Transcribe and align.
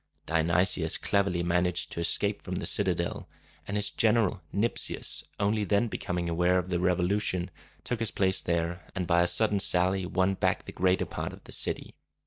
Dionysius 0.25 0.97
cleverly 0.97 1.43
managed 1.43 1.91
to 1.91 1.99
escape 1.99 2.41
from 2.41 2.55
the 2.55 2.65
citadel; 2.65 3.29
and 3.67 3.77
his 3.77 3.91
general, 3.91 4.41
Nyp´sius, 4.51 5.21
only 5.39 5.63
then 5.63 5.89
becoming 5.89 6.27
aware 6.27 6.57
of 6.57 6.69
the 6.69 6.79
revolution, 6.79 7.51
took 7.83 7.99
his 7.99 8.09
place 8.09 8.41
there, 8.41 8.89
and 8.95 9.05
by 9.05 9.21
a 9.21 9.27
sudden 9.27 9.59
sally 9.59 10.07
won 10.07 10.33
back 10.33 10.65
the 10.65 10.71
greater 10.71 11.05
part 11.05 11.33
of 11.33 11.43
the 11.43 11.51
city. 11.51 11.93